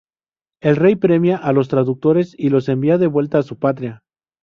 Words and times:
El 0.63 0.77
rey 0.77 0.95
premia 0.95 1.37
a 1.37 1.53
los 1.53 1.67
traductores 1.67 2.33
y 2.35 2.49
los 2.49 2.69
envía 2.69 2.97
de 2.97 3.05
vuelta 3.05 3.37
a 3.37 3.43
su 3.43 3.59
patria. 3.59 4.01